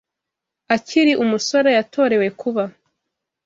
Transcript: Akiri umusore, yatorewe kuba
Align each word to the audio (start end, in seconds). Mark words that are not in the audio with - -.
Akiri 0.75 1.13
umusore, 1.23 1.69
yatorewe 1.77 2.27
kuba 2.41 2.63